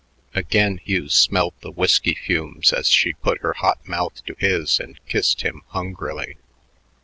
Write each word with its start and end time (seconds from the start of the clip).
Again 0.33 0.77
Hugh 0.83 1.09
smelled 1.09 1.53
the 1.61 1.69
whisky 1.69 2.15
fumes 2.15 2.73
as 2.73 2.89
she 2.89 3.13
put 3.13 3.41
her 3.41 3.53
hot 3.53 3.87
mouth 3.87 4.25
to 4.25 4.35
his 4.39 4.79
and 4.79 4.99
kissed 5.05 5.41
him 5.41 5.61
hungrily. 5.67 6.37